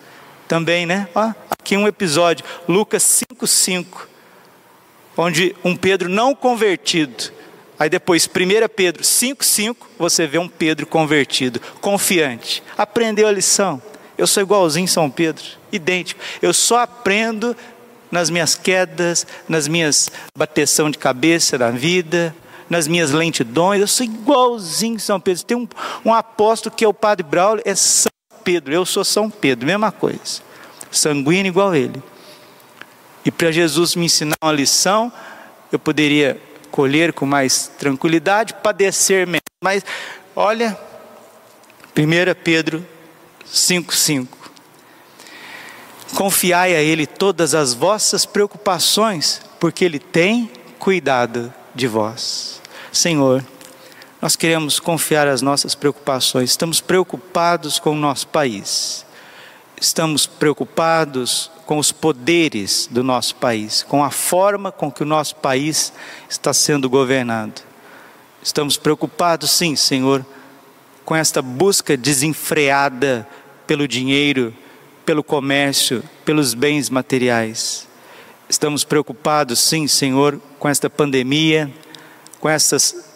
também, 0.49 0.87
né? 0.87 1.09
Ó, 1.15 1.33
aqui 1.51 1.77
um 1.77 1.87
episódio, 1.87 2.45
Lucas 2.69 3.03
5:5, 3.05 4.09
onde 5.17 5.55
um 5.63 5.77
Pedro 5.77 6.09
não 6.09 6.35
convertido 6.35 7.33
Aí 7.79 7.89
depois, 7.89 8.27
1 8.27 8.69
Pedro 8.75 9.03
5,5, 9.03 9.77
você 9.99 10.27
vê 10.27 10.39
um 10.39 10.49
Pedro 10.49 10.87
convertido, 10.87 11.61
confiante. 11.81 12.63
Aprendeu 12.77 13.27
a 13.27 13.33
lição. 13.33 13.83
Eu 14.17 14.27
sou 14.27 14.43
igualzinho 14.43 14.87
São 14.87 15.11
Pedro, 15.11 15.43
idêntico. 15.73 16.21
Eu 16.41 16.53
só 16.53 16.81
aprendo 16.81 17.57
nas 18.11 18.29
minhas 18.29 18.55
quedas, 18.55 19.27
nas 19.49 19.67
minhas 19.67 20.11
bateção 20.37 20.91
de 20.91 20.99
cabeça 20.99 21.57
na 21.57 21.71
vida, 21.71 22.35
nas 22.69 22.87
minhas 22.87 23.11
lentidões. 23.11 23.81
Eu 23.81 23.89
sou 23.89 24.05
igualzinho 24.05 25.01
São 25.01 25.19
Pedro. 25.19 25.45
Tem 25.45 25.57
um, 25.57 25.67
um 26.05 26.13
apóstolo 26.13 26.75
que 26.75 26.85
é 26.85 26.89
o 26.89 26.95
Padre 26.95 27.25
Braulio, 27.25 27.63
é 27.67 27.75
São 27.75 28.13
Pedro. 28.45 28.73
Eu 28.73 28.85
sou 28.85 29.05
São 29.05 29.31
Pedro, 29.31 29.67
mesma 29.67 29.91
coisa. 29.91 30.43
Sanguíneo 30.91 31.49
igual 31.49 31.75
ele. 31.75 32.03
E 33.25 33.31
para 33.31 33.51
Jesus 33.51 33.95
me 33.95 34.05
ensinar 34.07 34.37
uma 34.43 34.53
lição, 34.53 35.11
eu 35.71 35.79
poderia 35.79 36.41
colher 36.73 37.13
com 37.13 37.27
mais 37.27 37.71
tranquilidade, 37.79 38.55
padecer 38.55 39.27
menos. 39.27 39.43
Mas 39.63 39.85
olha, 40.35 40.77
1 41.97 42.43
Pedro 42.43 42.85
5,5. 43.47 44.27
Confiai 46.17 46.75
a 46.75 46.81
Ele 46.81 47.07
todas 47.07 47.55
as 47.55 47.75
vossas 47.75 48.27
preocupações, 48.27 49.41
porque 49.61 49.85
Ele 49.85 49.99
tem 49.99 50.51
cuidado 50.79 51.53
de 51.75 51.87
vós. 51.87 52.61
Senhor, 52.91 53.45
nós 54.21 54.37
queremos 54.37 54.81
confiar 54.81 55.29
as 55.29 55.43
nossas 55.43 55.75
preocupações, 55.75 56.51
estamos 56.51 56.81
preocupados 56.81 57.79
com 57.79 57.91
o 57.91 57.99
nosso 57.99 58.29
país, 58.29 59.05
estamos 59.81 60.27
preocupados 60.27 61.51
com 61.67 61.79
os 61.79 61.93
poderes 61.93 62.89
do 62.91 63.03
nosso 63.03 63.37
país, 63.37 63.83
com 63.83 64.05
a 64.05 64.11
forma 64.11 64.73
com 64.73 64.91
que 64.91 65.03
o 65.03 65.07
nosso 65.07 65.37
país 65.37 65.93
está 66.29 66.53
sendo 66.53 66.89
governado. 66.91 67.63
Estamos 68.43 68.77
preocupados, 68.77 69.51
sim, 69.53 69.77
Senhor, 69.77 70.25
com 71.05 71.15
esta 71.15 71.41
busca 71.41 71.97
desenfreada 71.97 73.27
pelo 73.67 73.87
dinheiro, 73.87 74.55
pelo 75.05 75.23
comércio, 75.23 76.03
pelos 76.25 76.55
bens 76.55 76.91
materiais. 76.91 77.87
Estamos 78.49 78.85
preocupados, 78.85 79.61
sim, 79.61 79.87
Senhor, 79.87 80.41
com 80.59 80.69
esta 80.69 80.91
pandemia, 80.91 81.73
com 82.39 82.49
essas 82.49 83.13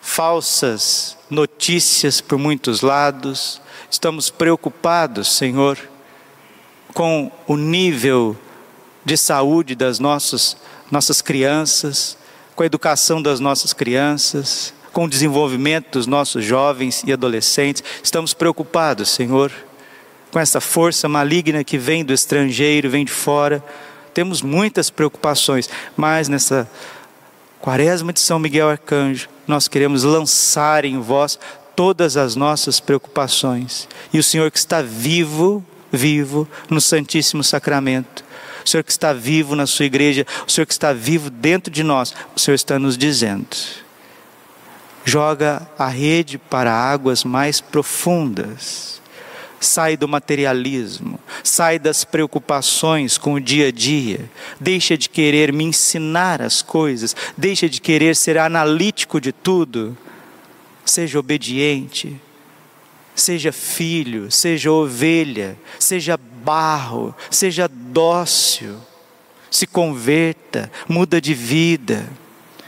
falsas 0.00 1.16
notícias 1.28 2.20
por 2.20 2.38
muitos 2.38 2.80
lados. 2.80 3.60
Estamos 3.90 4.30
preocupados, 4.30 5.36
Senhor, 5.36 5.78
com 6.96 7.30
o 7.46 7.58
nível 7.58 8.34
de 9.04 9.18
saúde 9.18 9.74
das 9.74 9.98
nossas, 9.98 10.56
nossas 10.90 11.20
crianças, 11.20 12.16
com 12.54 12.62
a 12.62 12.66
educação 12.66 13.20
das 13.20 13.38
nossas 13.38 13.74
crianças, 13.74 14.72
com 14.94 15.04
o 15.04 15.08
desenvolvimento 15.08 15.90
dos 15.90 16.06
nossos 16.06 16.42
jovens 16.42 17.04
e 17.06 17.12
adolescentes. 17.12 17.84
Estamos 18.02 18.32
preocupados, 18.32 19.10
Senhor, 19.10 19.52
com 20.32 20.40
essa 20.40 20.58
força 20.58 21.06
maligna 21.06 21.62
que 21.62 21.76
vem 21.76 22.02
do 22.02 22.14
estrangeiro, 22.14 22.88
vem 22.88 23.04
de 23.04 23.12
fora. 23.12 23.62
Temos 24.14 24.40
muitas 24.40 24.88
preocupações, 24.88 25.68
mas 25.94 26.30
nessa 26.30 26.66
quaresma 27.60 28.10
de 28.10 28.20
São 28.20 28.38
Miguel 28.38 28.70
Arcanjo, 28.70 29.28
nós 29.46 29.68
queremos 29.68 30.02
lançar 30.02 30.86
em 30.86 30.98
vós 30.98 31.38
todas 31.76 32.16
as 32.16 32.34
nossas 32.36 32.80
preocupações. 32.80 33.86
E 34.14 34.18
o 34.18 34.22
Senhor 34.22 34.50
que 34.50 34.56
está 34.56 34.80
vivo, 34.80 35.62
vivo 35.92 36.48
no 36.68 36.80
Santíssimo 36.80 37.42
Sacramento, 37.42 38.24
o 38.64 38.68
Senhor 38.68 38.82
que 38.82 38.90
está 38.90 39.12
vivo 39.12 39.54
na 39.54 39.66
sua 39.66 39.86
igreja, 39.86 40.26
o 40.46 40.50
Senhor 40.50 40.66
que 40.66 40.72
está 40.72 40.92
vivo 40.92 41.30
dentro 41.30 41.70
de 41.70 41.82
nós, 41.82 42.14
o 42.34 42.40
Senhor 42.40 42.56
está 42.56 42.78
nos 42.78 42.98
dizendo: 42.98 43.56
joga 45.04 45.68
a 45.78 45.86
rede 45.86 46.36
para 46.36 46.72
águas 46.74 47.22
mais 47.22 47.60
profundas. 47.60 48.96
Sai 49.58 49.96
do 49.96 50.06
materialismo, 50.06 51.18
sai 51.42 51.78
das 51.78 52.04
preocupações 52.04 53.16
com 53.16 53.34
o 53.34 53.40
dia 53.40 53.68
a 53.68 53.72
dia, 53.72 54.28
deixa 54.60 54.98
de 54.98 55.08
querer 55.08 55.50
me 55.50 55.64
ensinar 55.64 56.42
as 56.42 56.60
coisas, 56.60 57.16
deixa 57.38 57.66
de 57.66 57.80
querer 57.80 58.14
ser 58.14 58.36
analítico 58.36 59.18
de 59.18 59.32
tudo. 59.32 59.96
Seja 60.84 61.18
obediente, 61.18 62.20
seja 63.16 63.50
filho, 63.50 64.30
seja 64.30 64.70
ovelha, 64.70 65.58
seja 65.78 66.16
barro, 66.16 67.14
seja 67.30 67.66
dócil, 67.66 68.76
se 69.50 69.66
converta, 69.66 70.70
muda 70.86 71.20
de 71.20 71.32
vida. 71.32 72.06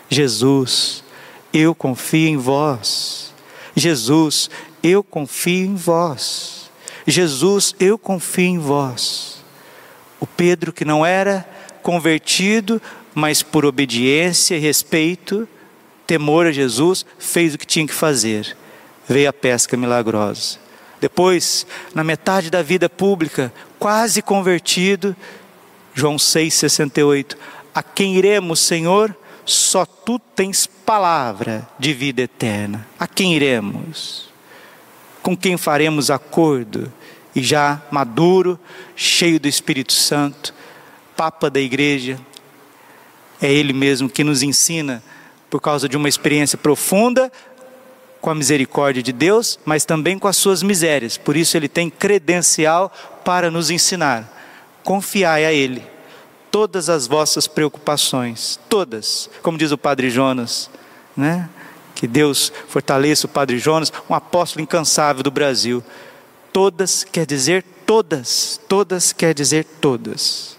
Jesus, 0.08 1.04
eu 1.52 1.74
confio 1.74 2.28
em 2.28 2.36
vós. 2.38 3.34
Jesus, 3.76 4.48
eu 4.82 5.04
confio 5.04 5.66
em 5.66 5.74
vós. 5.76 6.70
Jesus, 7.06 7.74
eu 7.78 7.98
confio 7.98 8.46
em 8.46 8.58
vós. 8.58 9.44
O 10.18 10.26
Pedro, 10.26 10.72
que 10.72 10.84
não 10.84 11.04
era 11.04 11.48
convertido, 11.82 12.80
mas 13.14 13.42
por 13.42 13.66
obediência 13.66 14.56
e 14.56 14.58
respeito, 14.58 15.46
temor 16.06 16.46
a 16.46 16.52
Jesus, 16.52 17.04
fez 17.18 17.54
o 17.54 17.58
que 17.58 17.66
tinha 17.66 17.86
que 17.86 17.94
fazer. 17.94 18.56
Veio 19.08 19.28
a 19.30 19.32
pesca 19.32 19.76
milagrosa. 19.76 20.58
Depois, 21.00 21.66
na 21.94 22.02
metade 22.02 22.50
da 22.50 22.62
vida 22.62 22.88
pública, 22.88 23.52
quase 23.78 24.20
convertido, 24.20 25.16
João 25.94 26.16
6,68. 26.16 27.36
A 27.74 27.82
quem 27.82 28.16
iremos, 28.16 28.60
Senhor? 28.60 29.16
Só 29.44 29.86
tu 29.86 30.18
tens 30.18 30.66
palavra 30.66 31.66
de 31.78 31.94
vida 31.94 32.22
eterna. 32.22 32.86
A 32.98 33.06
quem 33.06 33.34
iremos? 33.34 34.28
Com 35.22 35.36
quem 35.36 35.56
faremos 35.56 36.10
acordo? 36.10 36.92
E 37.34 37.42
já 37.42 37.80
maduro, 37.90 38.58
cheio 38.96 39.38
do 39.38 39.48
Espírito 39.48 39.92
Santo, 39.92 40.52
Papa 41.16 41.48
da 41.48 41.60
Igreja, 41.60 42.18
é 43.40 43.52
Ele 43.52 43.72
mesmo 43.72 44.08
que 44.08 44.24
nos 44.24 44.42
ensina, 44.42 45.02
por 45.48 45.60
causa 45.60 45.88
de 45.88 45.96
uma 45.96 46.08
experiência 46.08 46.58
profunda 46.58 47.32
com 48.20 48.30
a 48.30 48.34
misericórdia 48.34 49.02
de 49.02 49.12
Deus, 49.12 49.58
mas 49.64 49.84
também 49.84 50.18
com 50.18 50.28
as 50.28 50.36
suas 50.36 50.62
misérias. 50.62 51.16
Por 51.16 51.36
isso 51.36 51.56
ele 51.56 51.68
tem 51.68 51.88
credencial 51.88 52.92
para 53.24 53.50
nos 53.50 53.70
ensinar. 53.70 54.34
Confiai 54.82 55.44
a 55.44 55.52
Ele 55.52 55.82
todas 56.50 56.88
as 56.88 57.06
vossas 57.06 57.46
preocupações, 57.46 58.58
todas, 58.68 59.28
como 59.42 59.58
diz 59.58 59.70
o 59.70 59.78
Padre 59.78 60.10
Jonas, 60.10 60.70
né? 61.16 61.48
Que 61.94 62.06
Deus 62.06 62.52
fortaleça 62.68 63.26
o 63.26 63.30
Padre 63.30 63.58
Jonas, 63.58 63.92
um 64.08 64.14
apóstolo 64.14 64.62
incansável 64.62 65.22
do 65.22 65.30
Brasil. 65.30 65.82
Todas 66.52 67.04
quer 67.04 67.26
dizer 67.26 67.64
todas, 67.84 68.60
todas 68.68 69.12
quer 69.12 69.34
dizer 69.34 69.64
todas, 69.80 70.56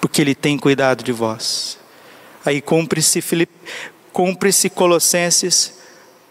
porque 0.00 0.20
Ele 0.20 0.34
tem 0.34 0.58
cuidado 0.58 1.02
de 1.02 1.12
vós. 1.12 1.78
Aí 2.44 2.60
cumpre-se 2.60 3.22
cumpre-se 4.12 4.70
Colossenses 4.70 5.77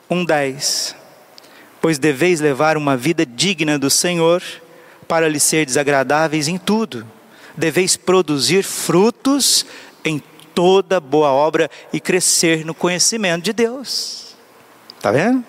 1:10. 0.09 0.95
Pois 1.81 1.97
deveis 1.99 2.39
levar 2.39 2.77
uma 2.77 2.97
vida 2.97 3.25
digna 3.25 3.77
do 3.77 3.89
Senhor, 3.89 4.41
para 5.07 5.29
lhe 5.29 5.39
ser 5.39 5.65
desagradáveis 5.65 6.47
em 6.47 6.57
tudo 6.57 7.05
deveis 7.57 7.97
produzir 7.97 8.63
frutos 8.63 9.65
em 10.05 10.21
toda 10.53 10.99
boa 10.99 11.31
obra 11.31 11.69
e 11.91 11.99
crescer 11.99 12.63
no 12.63 12.73
conhecimento 12.73 13.43
de 13.43 13.51
Deus. 13.51 14.35
Está 14.95 15.11
vendo? 15.11 15.43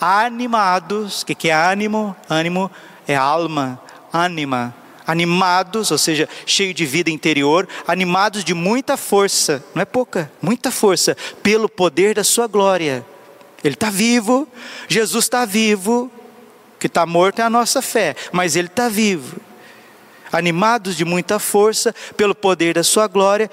Animados, 0.00 1.22
o 1.22 1.26
que, 1.26 1.34
que 1.34 1.50
é 1.50 1.54
ânimo? 1.54 2.16
Ânimo 2.30 2.70
é 3.06 3.16
alma, 3.16 3.80
ânima. 4.12 4.74
Animados, 5.06 5.90
ou 5.90 5.98
seja, 5.98 6.28
cheio 6.44 6.74
de 6.74 6.84
vida 6.84 7.10
interior, 7.10 7.66
animados 7.86 8.44
de 8.44 8.52
muita 8.52 8.96
força, 8.96 9.64
não 9.74 9.80
é 9.80 9.84
pouca, 9.86 10.30
muita 10.40 10.70
força, 10.70 11.16
pelo 11.42 11.66
poder 11.68 12.14
da 12.14 12.22
Sua 12.22 12.46
glória. 12.46 13.04
Ele 13.62 13.74
está 13.74 13.90
vivo, 13.90 14.46
Jesus 14.88 15.24
está 15.24 15.44
vivo, 15.44 16.10
que 16.78 16.86
está 16.86 17.04
morto 17.04 17.40
é 17.40 17.42
a 17.42 17.50
nossa 17.50 17.82
fé, 17.82 18.14
mas 18.32 18.56
Ele 18.56 18.68
está 18.68 18.88
vivo 18.88 19.40
animados 20.32 20.96
de 20.96 21.04
muita 21.04 21.38
força 21.38 21.94
pelo 22.16 22.34
poder 22.34 22.74
da 22.74 22.82
Sua 22.82 23.06
glória, 23.06 23.50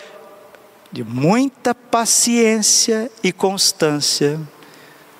de 0.91 1.03
muita 1.03 1.73
paciência 1.73 3.11
e 3.23 3.31
constância. 3.31 4.39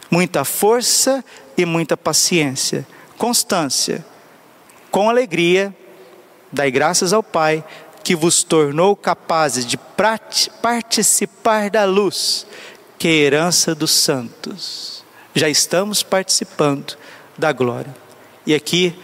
Muita 0.09 0.45
força 0.45 1.23
e 1.57 1.65
muita 1.65 1.97
paciência. 1.97 2.87
Constância. 3.17 4.05
Com 4.91 5.09
alegria, 5.09 5.75
dai 6.51 6.71
graças 6.71 7.11
ao 7.11 7.23
Pai, 7.23 7.63
que 8.03 8.15
vos 8.15 8.43
tornou 8.43 8.95
capazes 8.95 9.65
de 9.65 9.77
participar 10.61 11.69
da 11.69 11.85
luz, 11.85 12.45
que 13.05 13.09
é 13.09 13.11
a 13.11 13.15
herança 13.17 13.75
dos 13.75 13.91
santos. 13.91 15.05
Já 15.35 15.47
estamos 15.47 16.01
participando 16.01 16.97
da 17.37 17.51
glória. 17.51 17.95
E 18.47 18.55
aqui, 18.55 18.95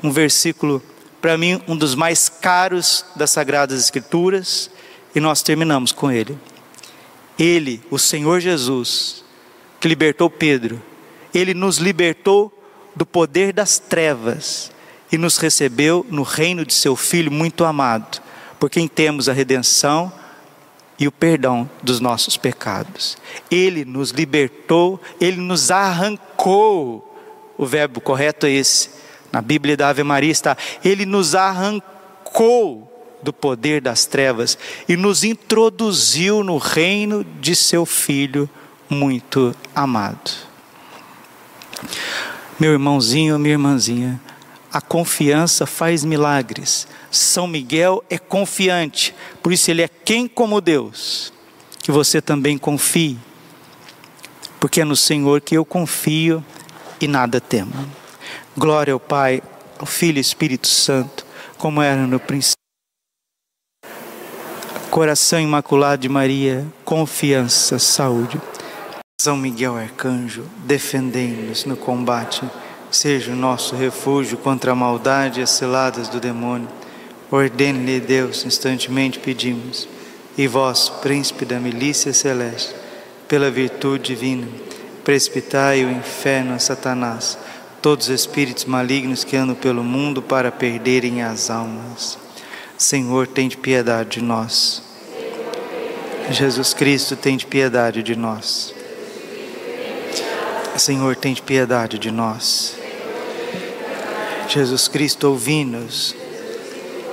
um 0.00 0.12
versículo 0.12 0.80
para 1.20 1.36
mim, 1.36 1.60
um 1.66 1.76
dos 1.76 1.96
mais 1.96 2.28
caros 2.28 3.04
das 3.16 3.32
Sagradas 3.32 3.80
Escrituras, 3.80 4.70
e 5.12 5.18
nós 5.18 5.42
terminamos 5.42 5.90
com 5.90 6.08
ele. 6.08 6.38
Ele, 7.36 7.82
o 7.90 7.98
Senhor 7.98 8.38
Jesus, 8.38 9.24
que 9.80 9.88
libertou 9.88 10.30
Pedro, 10.30 10.80
ele 11.34 11.52
nos 11.52 11.78
libertou 11.78 12.56
do 12.94 13.04
poder 13.04 13.52
das 13.52 13.76
trevas 13.76 14.70
e 15.10 15.18
nos 15.18 15.36
recebeu 15.36 16.06
no 16.08 16.22
reino 16.22 16.64
de 16.64 16.74
seu 16.74 16.94
Filho 16.94 17.32
muito 17.32 17.64
amado, 17.64 18.22
por 18.60 18.70
quem 18.70 18.86
temos 18.86 19.28
a 19.28 19.32
redenção 19.32 20.12
e 21.02 21.08
o 21.08 21.12
perdão 21.12 21.68
dos 21.82 21.98
nossos 22.00 22.36
pecados. 22.36 23.16
Ele 23.50 23.84
nos 23.84 24.10
libertou, 24.10 25.00
ele 25.20 25.40
nos 25.40 25.70
arrancou. 25.70 27.08
O 27.58 27.66
verbo 27.66 28.00
correto 28.00 28.46
é 28.46 28.50
esse 28.50 29.02
na 29.32 29.40
Bíblia 29.40 29.76
da 29.76 29.88
Ave 29.88 30.02
Maria 30.02 30.30
está: 30.30 30.56
Ele 30.84 31.06
nos 31.06 31.34
arrancou 31.34 32.88
do 33.22 33.32
poder 33.32 33.80
das 33.80 34.04
trevas 34.04 34.58
e 34.86 34.96
nos 34.96 35.24
introduziu 35.24 36.44
no 36.44 36.58
reino 36.58 37.24
de 37.40 37.56
seu 37.56 37.86
Filho 37.86 38.48
muito 38.90 39.56
amado. 39.74 40.30
Meu 42.60 42.72
irmãozinho, 42.72 43.38
minha 43.38 43.54
irmãzinha, 43.54 44.20
a 44.70 44.80
confiança 44.80 45.64
faz 45.66 46.04
milagres. 46.04 46.86
São 47.10 47.46
Miguel 47.46 48.04
é 48.10 48.18
confiante, 48.18 49.14
por 49.42 49.52
isso 49.52 49.70
ele 49.70 49.82
é 49.82 49.88
quem 49.88 50.28
como 50.28 50.60
Deus. 50.60 51.32
Que 51.82 51.90
você 51.90 52.22
também 52.22 52.56
confie, 52.56 53.18
porque 54.60 54.80
é 54.80 54.84
no 54.84 54.94
Senhor 54.94 55.40
que 55.40 55.56
eu 55.56 55.64
confio 55.64 56.44
e 57.00 57.08
nada 57.08 57.40
temo. 57.40 57.72
Glória 58.56 58.92
ao 58.92 59.00
Pai, 59.00 59.42
ao 59.78 59.86
Filho 59.86 60.18
e 60.18 60.20
Espírito 60.20 60.68
Santo, 60.68 61.26
como 61.58 61.82
era 61.82 62.06
no 62.06 62.20
princípio. 62.20 62.56
Coração 64.90 65.40
Imaculado 65.40 66.02
de 66.02 66.08
Maria, 66.08 66.64
confiança, 66.84 67.80
saúde. 67.80 68.40
São 69.20 69.36
Miguel 69.36 69.76
Arcanjo, 69.76 70.44
defendendo-nos 70.64 71.64
no 71.64 71.76
combate 71.76 72.48
seja 72.92 73.32
o 73.32 73.36
nosso 73.36 73.74
refúgio 73.74 74.36
contra 74.36 74.72
a 74.72 74.74
maldade 74.74 75.40
e 75.40 75.42
as 75.42 75.50
ciladas 75.50 76.08
do 76.08 76.20
demônio. 76.20 76.68
Ordene-lhe 77.32 77.98
Deus, 77.98 78.44
instantemente 78.44 79.18
pedimos. 79.18 79.88
E 80.36 80.46
vós, 80.46 80.90
príncipe 80.90 81.46
da 81.46 81.58
milícia 81.58 82.12
celeste, 82.12 82.74
pela 83.26 83.50
virtude 83.50 84.14
divina, 84.14 84.46
precipitai 85.02 85.82
o 85.82 85.90
inferno 85.90 86.54
a 86.54 86.58
Satanás, 86.58 87.38
todos 87.80 88.10
os 88.10 88.14
espíritos 88.14 88.66
malignos 88.66 89.24
que 89.24 89.34
andam 89.34 89.54
pelo 89.54 89.82
mundo 89.82 90.20
para 90.20 90.52
perderem 90.52 91.22
as 91.22 91.48
almas. 91.48 92.18
Senhor, 92.76 93.26
tem 93.26 93.48
de 93.48 93.56
piedade 93.56 94.20
de 94.20 94.22
nós. 94.22 94.82
Jesus 96.30 96.74
Cristo, 96.74 97.16
tem 97.16 97.38
de 97.38 97.46
piedade 97.46 98.02
de 98.02 98.14
nós. 98.14 98.74
Senhor, 100.76 101.16
tem 101.16 101.32
de 101.32 101.40
piedade 101.40 101.98
de 101.98 102.10
nós. 102.10 102.76
Jesus 104.48 104.86
Cristo, 104.86 105.28
ouvi-nos. 105.28 106.21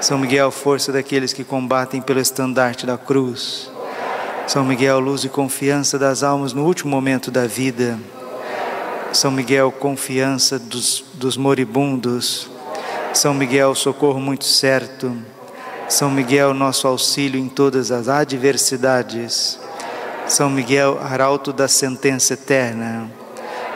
São 0.00 0.18
Miguel, 0.18 0.50
força 0.50 0.90
daqueles 0.90 1.34
que 1.34 1.44
combatem 1.44 2.00
pelo 2.00 2.20
estandarte 2.20 2.86
da 2.86 2.96
cruz. 2.96 3.70
São 4.46 4.64
Miguel, 4.64 4.98
luz 4.98 5.24
e 5.24 5.28
confiança 5.28 5.98
das 5.98 6.22
almas 6.22 6.54
no 6.54 6.64
último 6.64 6.90
momento 6.90 7.30
da 7.30 7.46
vida. 7.46 7.98
São 9.12 9.30
Miguel, 9.30 9.70
confiança 9.70 10.58
dos, 10.58 11.04
dos 11.12 11.36
moribundos. 11.36 12.48
São 13.12 13.34
Miguel, 13.34 13.74
socorro 13.74 14.18
muito 14.18 14.46
certo. 14.46 15.14
São 15.86 16.10
Miguel, 16.10 16.54
nosso 16.54 16.88
auxílio 16.88 17.38
em 17.38 17.48
todas 17.48 17.90
as 17.90 18.08
adversidades. 18.08 19.58
São 20.26 20.48
Miguel, 20.48 20.98
arauto 21.02 21.52
da 21.52 21.68
sentença 21.68 22.32
eterna. 22.32 23.10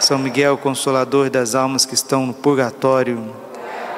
São 0.01 0.19
Miguel, 0.19 0.57
consolador 0.57 1.29
das 1.29 1.55
almas 1.55 1.85
que 1.85 1.95
estão 1.95 2.25
no 2.25 2.33
purgatório. 2.33 3.44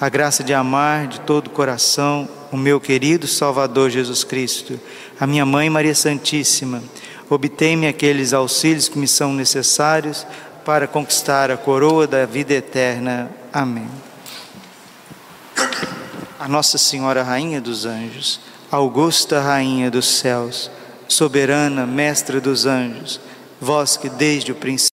a 0.00 0.08
graça 0.08 0.44
de 0.44 0.54
amar 0.54 1.06
de 1.06 1.20
todo 1.20 1.48
o 1.48 1.50
coração 1.50 2.28
o 2.50 2.56
meu 2.56 2.80
querido 2.80 3.26
Salvador 3.26 3.90
Jesus 3.90 4.24
Cristo, 4.24 4.80
a 5.18 5.26
minha 5.26 5.44
Mãe 5.44 5.68
Maria 5.68 5.94
Santíssima. 5.94 6.82
Obtei-me 7.28 7.86
aqueles 7.86 8.32
auxílios 8.32 8.88
que 8.88 8.98
me 8.98 9.06
são 9.06 9.32
necessários 9.32 10.26
para 10.64 10.86
conquistar 10.86 11.50
a 11.50 11.56
coroa 11.56 12.06
da 12.06 12.24
vida 12.24 12.54
eterna. 12.54 13.30
Amém. 13.52 13.88
A 16.38 16.48
Nossa 16.48 16.78
Senhora 16.78 17.22
Rainha 17.22 17.60
dos 17.60 17.84
Anjos, 17.84 18.40
Augusta 18.70 19.40
Rainha 19.40 19.90
dos 19.90 20.06
Céus, 20.06 20.70
soberana 21.06 21.84
Mestra 21.84 22.40
dos 22.40 22.64
Anjos, 22.64 23.20
vós 23.60 23.96
que 23.96 24.08
desde 24.08 24.52
o 24.52 24.54
princípio 24.54 24.87